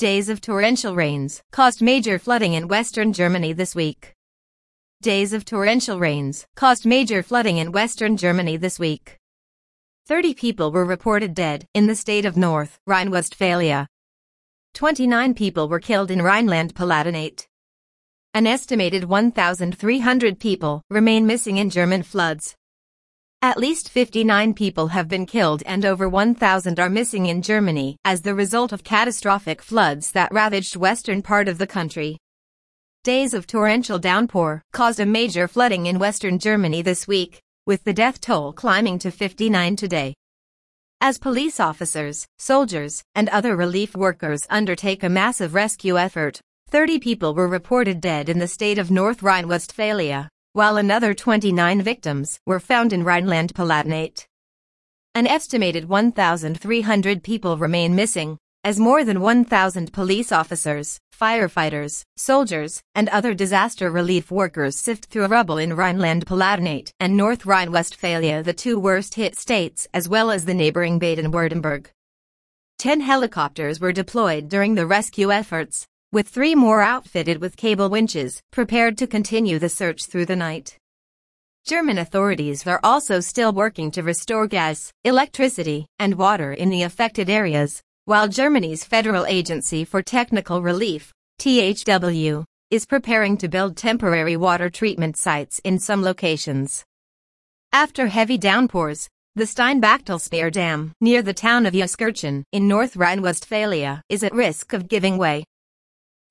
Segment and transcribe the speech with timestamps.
[0.00, 4.14] Days of torrential rains caused major flooding in western Germany this week.
[5.02, 9.18] Days of torrential rains caused major flooding in western Germany this week.
[10.06, 13.88] 30 people were reported dead in the state of North Rhine-Westphalia.
[14.72, 17.46] 29 people were killed in Rhineland-Palatinate.
[18.32, 22.56] An estimated 1,300 people remain missing in German floods.
[23.42, 28.20] At least 59 people have been killed and over 1,000 are missing in Germany as
[28.20, 32.18] the result of catastrophic floods that ravaged western part of the country.
[33.02, 37.94] Days of torrential downpour caused a major flooding in western Germany this week, with the
[37.94, 40.12] death toll climbing to 59 today.
[41.00, 47.34] As police officers, soldiers, and other relief workers undertake a massive rescue effort, 30 people
[47.34, 52.92] were reported dead in the state of North Rhine-Westphalia, while another 29 victims were found
[52.92, 54.26] in Rhineland-Palatinate.
[55.14, 63.08] An estimated 1,300 people remain missing, as more than 1,000 police officers, firefighters, soldiers, and
[63.10, 69.38] other disaster relief workers sift through rubble in Rhineland-Palatinate and North Rhine-Westphalia the two worst-hit
[69.38, 71.86] states as well as the neighboring Baden-Württemberg.
[72.78, 78.40] Ten helicopters were deployed during the rescue efforts, with three more outfitted with cable winches,
[78.50, 80.76] prepared to continue the search through the night.
[81.66, 87.30] German authorities are also still working to restore gas, electricity, and water in the affected
[87.30, 94.70] areas, while Germany's Federal Agency for Technical Relief, THW, is preparing to build temporary water
[94.70, 96.84] treatment sites in some locations.
[97.72, 104.24] After heavy downpours, the Steinbachtalsperre Dam, near the town of Euskirchen in North Rhine-Westphalia, is
[104.24, 105.44] at risk of giving way.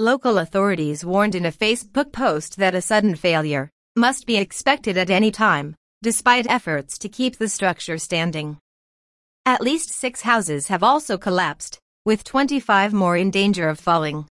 [0.00, 5.10] Local authorities warned in a Facebook post that a sudden failure must be expected at
[5.10, 8.58] any time, despite efforts to keep the structure standing.
[9.44, 14.28] At least six houses have also collapsed, with 25 more in danger of falling.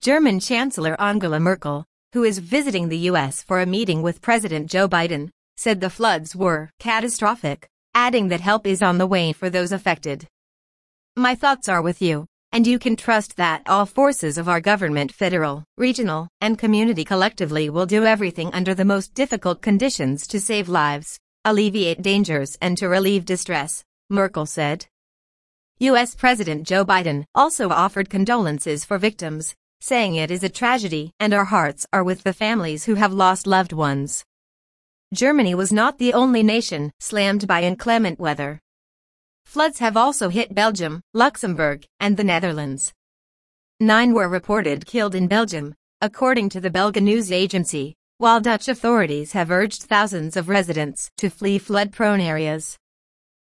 [0.00, 3.40] German Chancellor Angela Merkel, who is visiting the U.S.
[3.40, 8.66] for a meeting with President Joe Biden, said the floods were catastrophic, adding that help
[8.66, 10.26] is on the way for those affected.
[11.14, 15.10] My thoughts are with you and you can trust that all forces of our government
[15.10, 20.68] federal, regional, and community collectively will do everything under the most difficult conditions to save
[20.68, 24.86] lives, alleviate dangers and to relieve distress, Merkel said.
[25.78, 26.14] U.S.
[26.14, 31.46] President Joe Biden also offered condolences for victims, saying it is a tragedy and our
[31.46, 34.24] hearts are with the families who have lost loved ones.
[35.12, 38.60] Germany was not the only nation slammed by inclement weather.
[39.52, 42.94] Floods have also hit Belgium, Luxembourg, and the Netherlands.
[43.80, 49.32] Nine were reported killed in Belgium, according to the Belga news agency, while Dutch authorities
[49.32, 52.78] have urged thousands of residents to flee flood-prone areas.